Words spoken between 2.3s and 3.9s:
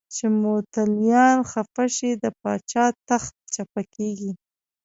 پاچا تخت چپه